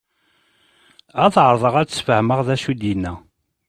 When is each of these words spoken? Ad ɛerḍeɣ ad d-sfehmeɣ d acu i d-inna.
Ad 1.23 1.35
ɛerḍeɣ 1.45 1.73
ad 1.77 1.87
d-sfehmeɣ 1.89 2.39
d 2.47 2.49
acu 2.55 2.69
i 2.71 2.75
d-inna. 2.81 3.13